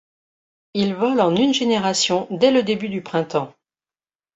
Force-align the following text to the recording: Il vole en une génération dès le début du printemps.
Il 0.73 0.95
vole 0.95 1.21
en 1.21 1.35
une 1.35 1.53
génération 1.53 2.25
dès 2.31 2.49
le 2.49 2.63
début 2.63 2.89
du 2.89 3.03
printemps. 3.03 3.53